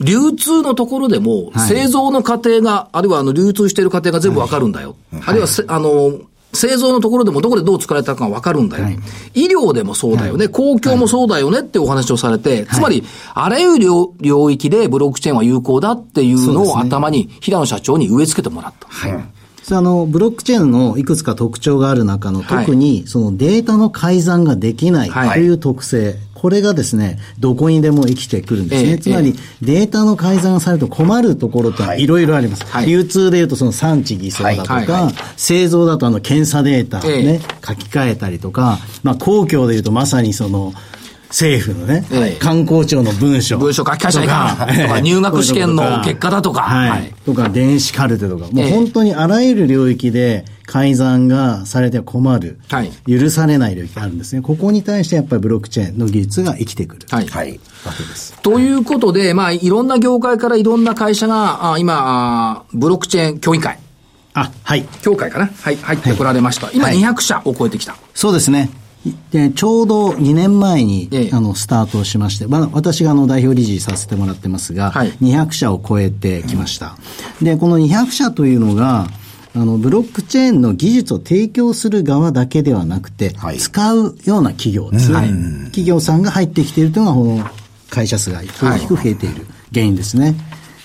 [0.00, 1.68] 流通のところでも、はい。
[1.68, 4.96] 製造の過程が、あるいはあの流通している過程が全部わかるんだよ。
[5.24, 6.20] あるいはせ、あの、
[6.54, 8.98] 製造のところでもどこでどう作られたかがわかるんだよ、はい。
[9.34, 18.88] 医療でもそうだよね、公共もそうだよねってお話をされて、つまり、あらゆる領領域でブロックチェーンは有効だっていうのを頭に、平野社長に植え付けてもらった。
[19.62, 22.66] それあの、ブロックチェーンのいくつか特徴がある中の、はい。
[22.66, 25.30] 特にそのデータの改ざんができないはい。
[25.34, 28.90] という特性、これがですね、どこにでも生きてくるんですね。
[28.90, 32.06] ええつまり、データの改ざんがされると困るところってい。
[32.08, 32.64] ろいろあります。
[32.66, 32.86] はい。
[32.86, 40.72] 流通でいうとその産地偽装だとか、はいはい製造だとあの検査データをね、え書き換えたりとか、まあ公共でいうとまさにその、
[41.32, 43.56] 政府のね、ええ観光庁の文書。
[43.58, 46.90] 文書書き換えちゃいかんとか入学試験の結果だとかはい。
[46.90, 54.42] はいとか、電子カルテとか、もうええ本当にあらゆる領域で改ざんがされては困る、はい許されない領域があるんですね。
[54.42, 57.06] ここに対してやっぱりブロックチェーンの技術が生きてくる。
[57.10, 57.26] はい。
[57.26, 57.60] はい。
[57.86, 58.34] わけです。
[58.42, 63.78] ということで、まあ、いろんな業界からいろんな会社が、あ今、あブロックチェーン協議会、
[64.34, 64.84] あ、はい。
[65.02, 65.46] 協会かな？
[65.46, 66.70] はい、入ってこられました。
[66.72, 67.96] 今はい200社を超えてきた。
[68.14, 68.70] そうですね。
[69.32, 71.30] でちょうど2年前に、ええ。
[71.32, 75.10] あのスタートをしまして、まあ、私があの代表理事させてもらってますが、はい。
[75.14, 76.96] 200社を超えてきました。
[77.40, 79.08] で、この200社というのが、
[79.54, 83.58] あの、ブロックチェーンの技術を提供する側だけではなくて、はい。
[83.58, 85.16] 使うような企業ですね、
[85.66, 87.50] 企業さんが入ってきているというのが、この
[87.90, 90.34] 会社数が大きく増えている原因ですね。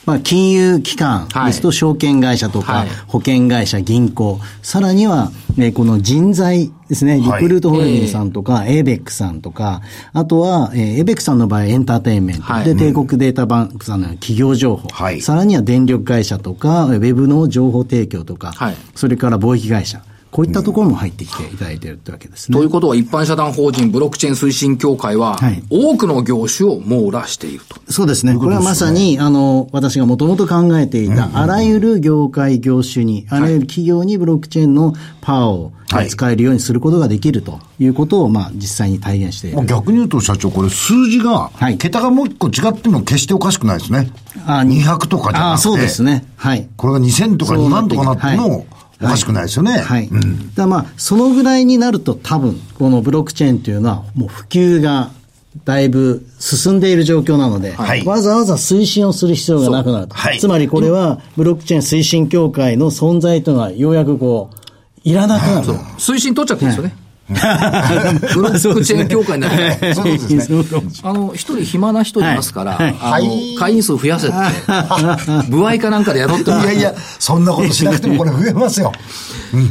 [0.08, 2.88] まあ、金融機関ですと、証券会社とか、はい。
[3.08, 7.44] 保険会社、銀行、さらには、ね、この人材ですね、リはい。
[7.44, 9.82] クルートホールディングスさんとか、エーベックさんとか、
[10.14, 12.64] あとは、えーエーベックさんの場合、エンターテインメント、はい。
[12.64, 15.20] で、帝国データバンクさんの企業情報、はい。
[15.20, 18.78] さらには電力会社とか、ウェブの情報提供とか、はい。
[18.96, 22.58] それから貿易会社、こういったところも入ってきていただいているってわけですね。
[22.58, 27.80] ということは、一般社団法人ブロックチェーン推進協会ははい、多くの業種を網羅していると。
[27.92, 28.36] そうですね。
[28.36, 39.66] これはまさに、あの、私がもともと考えていた、あらゆる業界、業種に、あらゆる企業にブロックチェーンのパワーをはい使えるようにすることができるということを、まあ、実際に体現しているまあ。
[39.66, 44.12] 逆に言うと社長、これ数字がは、い桁がもう一個違っても決しておかしくないですね。
[44.46, 45.40] あ200とかじゃなくて。
[45.40, 46.26] ああ、そうですね。
[46.36, 46.68] はい。
[46.76, 48.66] これが2000とか2万とかなってはいも、
[49.02, 49.78] おかしくないですよね。
[49.78, 50.10] はい。
[50.10, 50.22] だか
[50.58, 55.12] らまあ、そのぐらいになると多分、このブロックチェーンというのは、もう普及が
[55.66, 60.16] だいぶ進んでいる状況なので、はいわざわざ推進をする必要がなくなると。
[60.16, 64.58] はいつまりこれは、ブロックチェーン推進協会の存在というのは、ようやくこう、
[65.04, 65.68] いらなくなる。
[65.98, 67.07] 推進取っちゃってるんですよね。
[67.28, 69.94] ブロックチェーン協会になって。
[69.94, 70.64] そうですね。
[71.04, 72.96] あの、一人暇な人いますから、はい。
[73.00, 73.56] あのはい。
[73.60, 74.36] 会員数増やせって、
[75.52, 76.52] 部合かなんかでやろうって。
[76.52, 78.92] いやいや、そんなことしなくてもこれ増えますよ。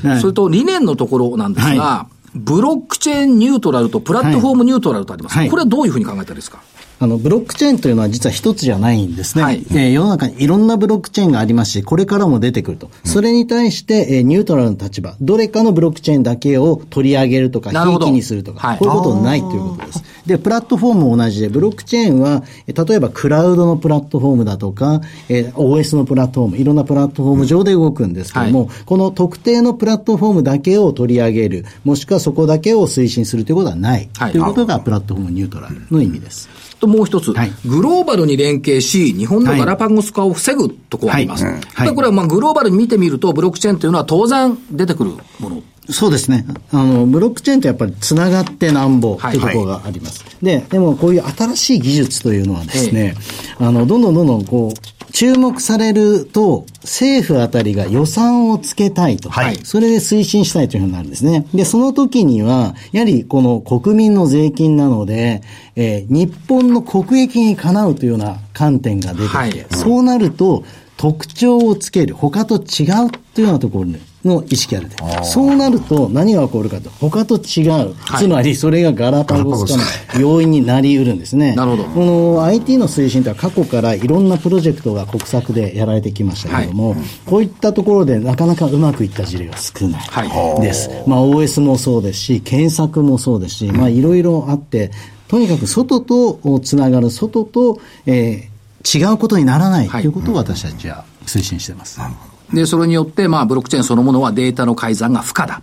[0.05, 0.21] はい。
[0.21, 5.37] それと理念のところなんですが、はブロックチェーンニュートラルとプラットフォームニュートラルとあります。
[5.39, 5.49] はい。
[5.49, 6.59] これはどういうふうに考えたらいいですか？
[6.99, 9.45] あの、ブロックチェーンというのは実は一つじゃないんですね。
[9.45, 12.91] はいえー世の中にいろんなブロックチェーンがありますし、これからも出てくると。
[13.05, 20.03] それに対して、えーニュートラルの立場、どれかのブロックチェーンだけを取り上げるとか、ひいきにするとか、はいこういうことないということです。
[20.27, 34.09] で、プラットフォームも同じで、ブロックチェーンは、えー例えばクラウドのプラットフォームだとか、えー OS のプラットフォーム、いろんなプラットフォーム上で動くんですけども、はこの特定のプラットフォームだけを取り上げる、もしくはそこだけを推進するということはない。
[34.17, 36.49] はいということがプラットフォームニュートラルの意味です。
[36.81, 41.45] ともう一つ、はいグローバルに連携し、日本のガラパゴス化を防ぐとこあります。
[41.45, 45.63] はいうんやっぱりこれはまあグローバルに見てみると、ブロックチェーンというのは当然出てくるもの。
[45.91, 46.45] そうですね。
[46.73, 50.25] あの、ブロックチェーンってやっぱりつながってなんぼはいというところがあります。
[50.43, 53.15] で、でもこういう新しい技術というのはですね、
[53.59, 59.31] あの、どんどんどんどんこう、注目されると、政府あたりが予算をつけたいと。
[59.31, 61.47] はいそれで推進したいというふうになるんですね。
[61.55, 65.43] で、その時には、やはりこの国民の税金なので、
[65.75, 70.65] えー日本の国益にかなうというような観点が出てきて、はいそうなると、
[70.97, 73.87] 特徴をつける、他と違うというようなところ
[74.27, 78.25] の意識が出てそうなると何が起こるかと、他と違う、はい。
[78.25, 79.79] つまりそれがガラパゴス化
[80.19, 81.55] の要因になり得るんですね。
[81.55, 81.85] なるほど。
[81.85, 90.01] この IT の推進というのは過去からいろんなプロジェクトが国策でやられてきましたけれども、こういったところでなかなかうまくいった事例が少ない。
[90.01, 90.63] はい。
[90.63, 90.91] です。
[91.07, 94.91] まあ OS もそうですし、検索もそうですし、まあいろいろあって、
[95.29, 102.01] とにかく外とつながる、外と、えー違うことにならないとはいいうことを私たちは推進してます。
[102.53, 105.63] で、それによって、まあ、ブロックチェーンそのものはデータの改ざんが不可だ。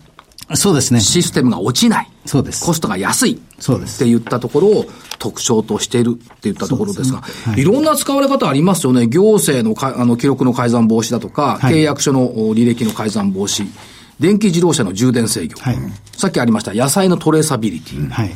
[0.56, 1.00] そうですね。
[1.00, 2.10] システムが落ちない。
[2.26, 3.41] そうですコストが安い。
[3.60, 4.86] そうですって言ったところを
[5.17, 9.08] 特徴としているって言ったところですが、すねはいい、ろんな使われ方ありますよね。
[9.08, 13.65] 行政のかあの記録の改ざん防止だとか、はい契約書のお履歴の改ざん防止、
[14.19, 15.78] 電気自動車の充電制御、はい
[16.17, 18.32] さっきありました野菜のトレーサビリティ、はい。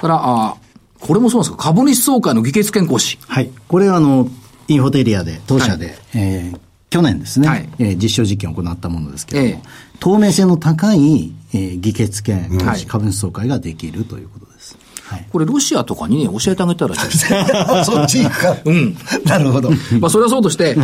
[0.00, 0.56] からあ
[1.00, 3.18] これもそうなんですか、株主総会の議決権行使。
[3.28, 3.50] はい。
[3.68, 4.28] これはあの、
[4.68, 6.58] インフォテリアで、当社で、えー
[6.94, 7.68] 去年ですね、はい。
[7.80, 9.98] えー実証実験を行ったものですけれども、ええ。
[9.98, 12.86] 透明性の高い、えー議決権、はい。
[12.86, 14.78] 株主総会ができるということです。
[15.02, 15.26] はい。
[15.32, 17.32] これロシアとかにね、教えてあげたらいいです。
[17.32, 17.44] よ
[17.84, 18.56] そっち行くか。
[18.64, 18.96] うん。
[19.26, 19.70] なるほど。
[19.98, 20.76] まあ、それはそうとして、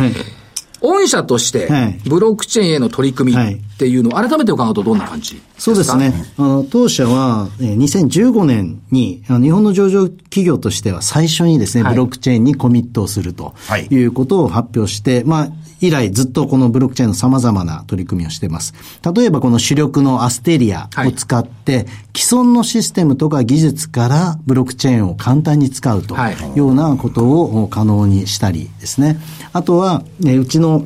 [0.81, 6.13] 御社としてはい、ブロックチェーンへの取り組みっていうのを改めて伺うとどんな感じそうですね。
[6.37, 15.47] あの、当社は、えー2015年に、日本の上場企業としては最初にですね、はいブロックチェーンにコミットをするとはいいうことを発表して、まあ、
[15.79, 18.73] 以来ずっとこのブロックチェーンの様々な取り組みをしています。
[19.15, 29.17] 例えばこの主力のアステリアを使って、既存のシステムとか技術からブロックチェーンを簡単に使うとはいいうようなことを可能にしたりですね。
[29.53, 30.85] あとは、ねうちの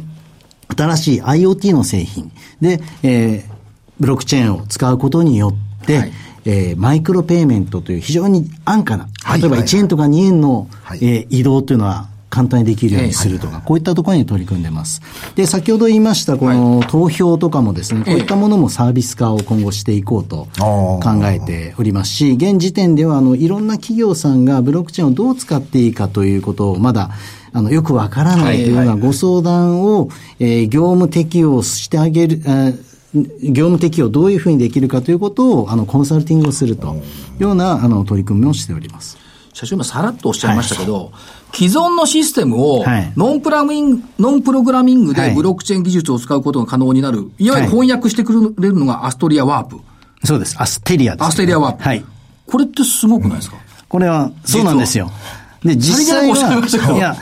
[0.75, 3.55] 新しい IoT の製品で、えー
[3.97, 6.11] ブロックチェーンを使うことによって、はい。
[6.45, 9.57] えーマイクロペイメントという非常に安価な、例えばはい。
[9.57, 10.99] はい1円とか2円の、はい。
[11.01, 15.01] えー移動というのは簡単にできるようにするとか、こういったところに取り組んでます。
[15.35, 27.11] で、先ほど言いました、この投票とかもですね、こういったものもサービス化を今後していこうと考えておりますし、現時点では、あの、いろんな企業さんがブロックチェーンをどう使っていいかということをまだ、
[27.55, 32.77] あの、よくわからないというようなご相談を、えー業務適用してあげる、えー
[33.43, 39.17] 業務適用どういうふうにできるかということを、あの、コンサルティングをするというような、あの、取り組みをしております。
[39.53, 41.13] 社長今さらっとおっしゃいましたけど、
[41.53, 49.79] 既存のシステムをはいノンプラミング、ノンプログラミングではいブロックチェーン技術を使うことが可能になる、いわゆる翻訳してくれるのが ASTERIA Warp。
[50.25, 50.57] そうです。
[50.59, 51.83] アステリアです、 ASTERIA Warp。
[51.83, 52.03] はい。
[52.45, 53.55] これってすごくないですか、
[53.87, 55.09] これは、そうなんですよ。
[55.63, 57.15] で、実際は、いや、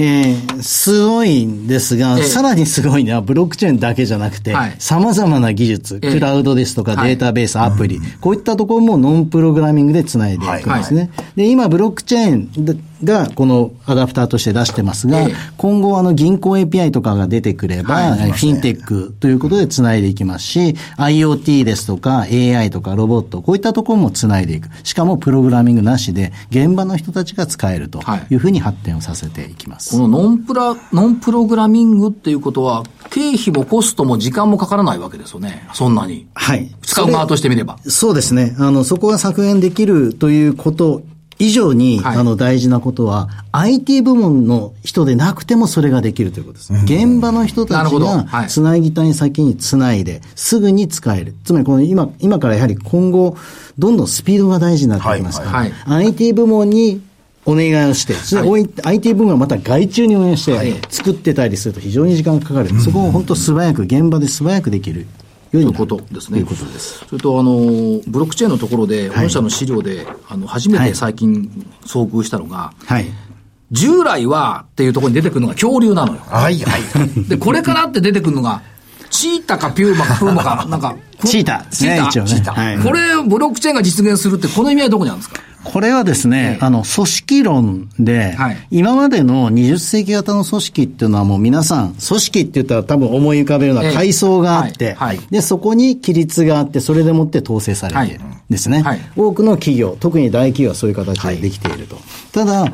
[0.00, 2.24] えーすごいんですが、ええ。
[2.24, 6.12] さらにすごいのはブロックチェーンだけじゃなくてはい、様々な技術、ええ。
[6.12, 7.10] クラウドですとかはい。
[7.10, 11.10] データベース、アプリ、こういったところもノンプログラミングで繋いでいくんですね。
[11.36, 24.68] で、今、ブロックチェーンがこのアダプターとして出してますが、ええ今後あの銀行 API とかが出てくれば、はいフィンテックということで繋いでいきますし、IoT ですとか AI とかロボット、こういったところも繋いでいく。
[24.84, 29.90] しかもプログラミングなしで、現場の人たちが使えるというふうに発展をさせていきます。
[29.90, 35.68] このノンプラ、ノンプログラミングっていうことは、経費もコストも時間もかからないわけですよね。
[35.72, 36.28] そんなに。
[36.34, 36.70] はい。
[36.82, 37.78] 使う側としてみれば。
[37.86, 38.54] そうですね。
[38.58, 41.02] あの、そこが削減できるということ
[41.40, 42.16] 以上に、はい。
[42.18, 46.72] あの、大事なことは、IT 部門の人でなくてもそれができるということです。
[46.84, 48.46] 現場の人たちが、い。
[48.48, 51.34] つなぎたい先につないで、すぐに使える。
[51.42, 53.36] つまり、この今、今からやはり今後、
[53.78, 55.72] どんどんスピードが大事になってきますから、はい。
[55.86, 57.00] IT 部門に
[57.46, 60.74] お願いをして、それで、はい IT 部門がまた外注に応援して、はい。
[60.90, 62.78] 作ってたりすると非常に時間がかかる。
[62.80, 65.06] そこを本当素早く、現場で素早くできる
[65.58, 66.38] いうことですね。
[66.38, 67.04] ということです。
[67.06, 73.06] それと、あの、ブロックチェーンのところで、はい御社の資料で、あの、初めて最近遭遇したのが、はい。
[73.72, 76.20] 従来はっていうところに出てくるのが恐竜なのよ。
[76.26, 77.28] はいはい。
[77.28, 78.62] で、これからって出てくるのが、
[79.10, 82.28] チータかピューマかプーマか、なんか、チータですねチータ一応ね。
[82.28, 82.78] チータはい。
[82.78, 85.40] これ、ブロックチェーンが実現するって、この意味合いどこにあるんですか？
[85.62, 88.56] これはですね、あの、組織論で、はい。
[88.70, 93.88] 今までの20世紀型の組織っていうのはもう皆さん、組織って言ったら多分思い浮かべるのええ。
[93.88, 94.96] は階層があって、
[95.30, 98.24] で、そこに規律があって、それでもって統制されている。
[98.24, 99.00] んですね、はい。
[99.14, 101.98] 多くの企業、特に大企業はそういう形でできていると。
[102.32, 102.64] ただ、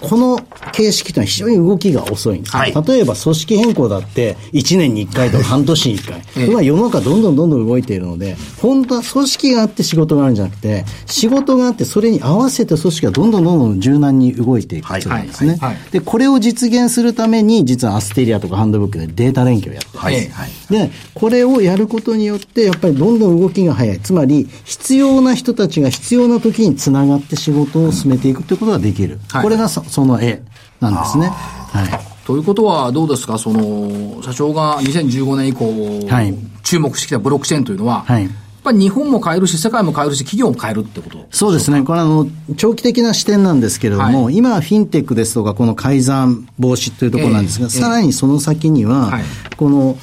[0.00, 0.38] ここの
[0.72, 6.22] 形式というのは非常に動きが遅いんです、はい例えば組織変更だって1年に1回とか半年に1回。
[6.36, 15.50] ええ今世の中どんどんどんどん動いているので、本当は組織があって仕事があるんじゃなくて、仕事があってそれに合わせて組織がどんどんどんどん柔軟に動いていく必要なんですね。
[15.52, 19.98] はいはいはいで、これを実現するために、実はアステリアとかハンドブックでデータ連携をやってる。
[19.98, 20.50] はいええはい。
[20.70, 24.00] で、これをやることによって、やっぱりどんどん動きが早い。
[24.00, 29.18] つまり、必要な人たちが必要な時につながって仕事を進めていくということができる。
[29.28, 30.42] はいこれがそその絵
[30.80, 31.28] なんですね。
[31.28, 32.08] はい。
[32.24, 36.34] ということは、どうですか、その、社長が2015年以降、はい。
[36.62, 38.24] 注目してきたブロックチェーンというのは、はい。
[38.24, 41.82] やっぱり日本も変えるし、世界も変えるし、企業も変えるってことそうですね。
[41.84, 44.36] これはあの、長期的な視点なんですけれども、はい。
[44.36, 49.24] 今はフィンテックですとか、この改ざん防止というところなんですが、ええさらにその先には、はい。
[49.56, 49.96] この、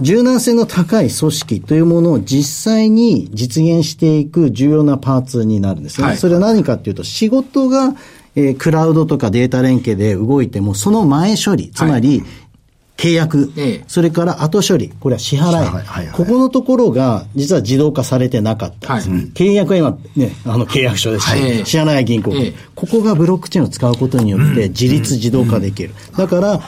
[0.00, 6.06] 柔軟性の高い組織というものを実際に実現していく重要なパーツになるんですね。
[6.06, 6.16] はい。
[6.16, 7.94] それは何かというと、仕事が、
[8.36, 12.22] えークラウドとかデータ連携で動いても、その前処理、つまり、
[12.96, 13.84] 契約、ええ。
[13.88, 15.42] それから後処理、これは支払い。
[15.42, 16.08] 支払いはいはい。
[16.12, 18.94] ここのところが、実は自動化されてなかった。
[18.94, 19.10] んです。
[19.10, 21.66] はい契約は今、ね、あの契約書ですし、はい。
[21.66, 22.54] 支払いは銀行、ええ。
[22.74, 25.90] ここがブロックチェーンを使うことによって自立自動化できる。
[26.16, 26.60] だから、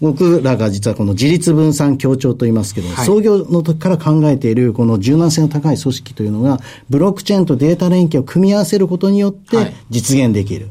[0.00, 6.58] 僕らが実はこの自立分散協調と言いますけど、はい創業の時から考えているこの柔軟性の高い組織というのが、
[6.90, 10.68] ブロックチェーンとデータ連携を組み合わせることによってはい実現できる、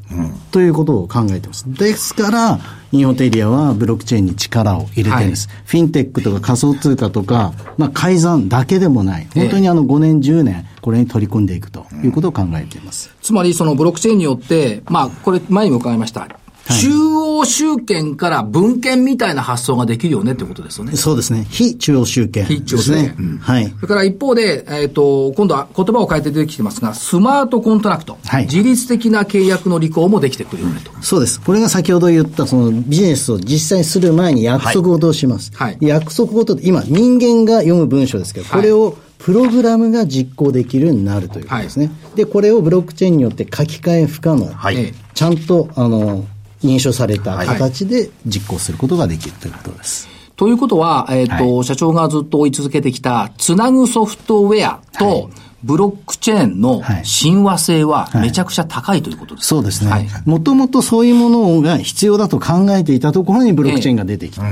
[0.51, 1.65] ということを考えています。
[1.71, 2.59] ですから、
[2.91, 5.49] インホテリアはブロックチェーンに力を入れてるんです。
[5.65, 13.09] フィンテックとか仮想通貨とか、まあ改ざんだけでもない、本当にあの5年、10年、これに取り組んでいくということを考えています。
[13.21, 16.27] つまりそのブロックチェーンによって、まあ、これ前にも伺いました。
[16.65, 20.95] 中央集権から文献みたいな発想ができるよねってことですよね。
[20.95, 21.45] そうですね。
[21.49, 23.15] 非中央集権非中央集ですね。
[23.15, 23.69] 権はい。
[23.69, 28.17] それから一方で、えっ、と、今度は言葉を変えて出てきてますが、スマートコントラクト。
[28.25, 30.91] はい自律的な契約の履行もできてくるよねと。
[31.01, 31.41] そうです。
[31.41, 35.51] これが先ほど言った、そのビジネスを実際する前に約束事をします。
[35.55, 41.91] はい約束事って、今、人間が読む文章ですけど、はいこれをプログラムが実行できるようになるということですね。
[42.15, 44.45] で、これをブロックチェーンによって書き換え不可能。
[44.45, 44.77] はい。
[44.77, 46.25] ええちゃんと、あの、
[46.65, 50.07] 認証された形で実行することができるということです。
[50.35, 55.29] ということは、えっ、と、社長がずっと追い続けてきた、つなぐソフトウェアと、
[55.63, 59.47] ブロックチェーンのはい親和性はめちゃくちゃ高いということです。
[59.47, 60.09] そうですはいね。
[60.25, 64.43] もともとそういうものが必要だと考えていたところにブロックチェーンが出てきた。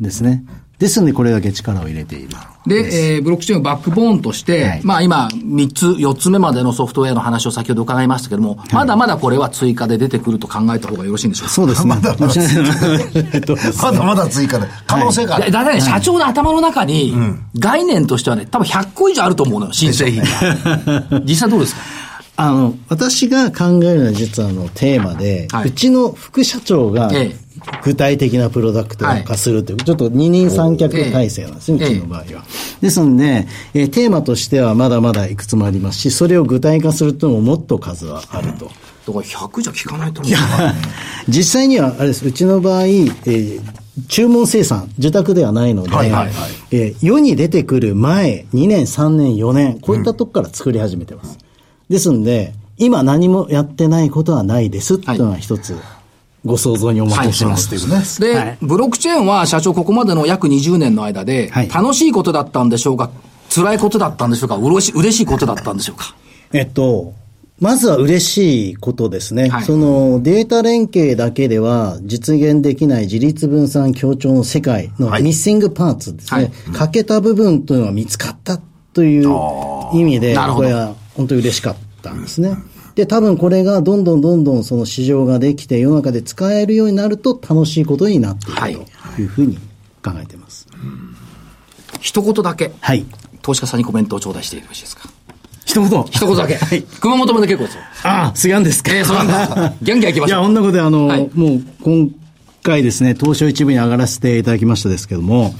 [0.00, 0.44] ですね。
[0.80, 2.30] ですので、これだけ力を入れている。
[2.66, 11.52] で、えーブロックチェーンをバックボーンとして、はいまあ今、3つ、4つ目までのソフトウェアの話を先ほど伺いましたけども、まだまだこれは追加で出てくると考えた方がよろしいんでしょうか？
[11.54, 11.90] そうですね。
[11.94, 12.32] まだまだ
[13.32, 14.66] えっとまだまだ追加で。
[14.86, 15.50] 可能性がある。
[15.52, 17.14] だだってね、社長の頭の中に、
[17.58, 21.20] 概念としてはね、多分100個以上あると思うのよ、新製品が。
[21.24, 21.80] 実際どうですか？
[22.36, 27.49] あの、私が考えるのは実はあのテーマで、はいうちの副社長がええ
[27.84, 32.24] 具体的なプロダクト化するという、ちょっと二人三脚体制なんですね、ええうちの場合は。
[32.80, 38.66] ですので、えーテーマとしてはまだまだいくつもありますし、それを具体化するとももっと数はあると。
[38.66, 38.72] だか
[39.06, 40.34] ら100じゃ効かないと思う。
[41.28, 43.60] 実際には、あれです、うちの場合、えー
[44.08, 46.32] 注文生産、受託ではないので、はいはいはい
[46.70, 51.38] えー世に出てくる前、2年、3年、4年、こういったとこから作り始めてます。
[51.88, 55.76] ですんで、今何もやってないことはないですっていうのは一つ、
[56.44, 57.68] ご想像にお任せします。
[57.68, 58.20] ということです。
[58.20, 58.58] で、はい。
[58.62, 61.68] ブロックチェーンは社長ここまでの約20年の間で、はい。
[61.68, 63.10] 楽しいことだったんでしょうか
[63.54, 66.14] 辛いことだったんでしょうか嬉しい嬉しいことだったんでしょうか。
[66.52, 67.14] えっと、
[67.60, 69.50] まずは嬉しいことですね。
[69.50, 69.64] はい。
[69.64, 75.22] そのデータ連携だけでは実現できない自立分散協調の世界のはい。
[75.22, 76.40] ミッシングパーツですね。
[76.40, 76.50] はい。
[76.72, 78.58] 欠けた部分というのが見つかった
[78.94, 79.28] という
[79.94, 82.56] 意味で、これは本当に嬉しかったんですね。
[82.94, 88.84] で、多分これがどんどんどんどんその市場ができて世の中で使えるようになると楽しいことになっていはいく
[89.16, 89.56] というふうに
[90.04, 90.66] 考えています。
[92.00, 93.04] 一言だけ、はい。
[93.42, 95.08] 投資家さんにコメントを頂戴してよろしいですか？
[95.64, 96.04] 一言。
[96.04, 96.54] 一言だけ。
[96.56, 96.82] はい。
[96.82, 97.80] 熊本まで結構ですよ。
[98.04, 98.92] ああ、すがんですか？
[98.94, 99.26] えーそうなん
[99.70, 102.10] ですギャンギャン行きましょういや、こんなことで、あの、はいもう、今
[102.62, 105.54] 回ですね、東証一部に上がらせていただきましたですけども、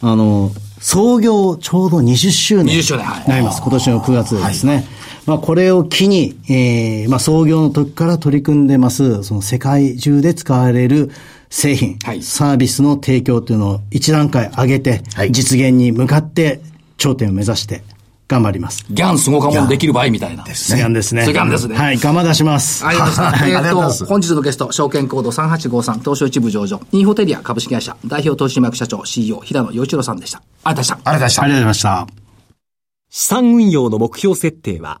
[0.00, 2.76] あの、創業ちょうど20周年。
[2.78, 3.60] 20周年はいになります。
[3.62, 4.84] 今年の9月でですね。
[5.26, 11.10] まあ、これを機に、えー、まあ、創業の時から取り組んでます、その世界中で使われる
[11.50, 16.60] 製品、はいサービスの提供というのを一段階上げて、はい実現に向かって
[16.96, 17.82] 頂点を目指して
[18.28, 18.84] 頑張ります。
[18.90, 20.46] ギャンすごかもんできる場合みたいな。
[20.46, 21.24] すがんですね。
[21.24, 22.86] すがんですねはい、頑張出します。
[22.86, 23.40] ありがとうございます。
[23.40, 30.42] はいありがとうございえっと、ます本日のゲスト、証券コード3853、東証一部上場、インホテリア株式会社、代表取締役社長、CEO、平野洋一郎さんでした。
[30.64, 31.42] ありがとうございました。
[31.42, 32.26] ありがとうございましたありがとうございました。
[33.08, 35.00] 資産運用の目標設定は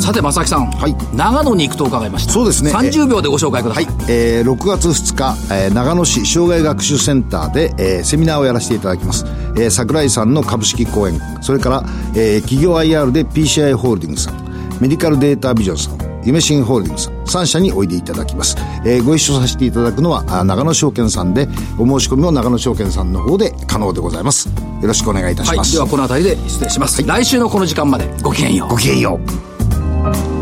[0.00, 0.66] さて、正木さん。
[0.70, 2.32] はい長野に行くと伺いました。
[2.32, 3.80] そうですね30秒でご紹介くださ。
[3.82, 9.24] はいい、えー6月2日、えー長野市障害学習センターで、えーセミナーをやらせていただきます。
[9.56, 11.84] えー桜井さんの株式講演、それから、
[12.14, 14.34] えー企業 IR で PCI ホールディングスさん、
[14.80, 18.56] メディカルデータビジョンさん、夢新ホールディングス3社においでいただきます。
[18.84, 21.48] えーご一緒させていただくのは、あ長野証券さんで、
[21.78, 24.48] お申し込みも長野証券さんの方で可能でございます。
[24.48, 25.58] よろしくお願いいたしはい。
[25.58, 25.72] ます。
[25.74, 27.02] ではこの辺りで失礼します。
[27.06, 28.68] 来週のこの時間までごきげんよう。
[28.70, 29.20] ごきげんよ
[29.56, 29.59] う。
[30.02, 30.39] Bye.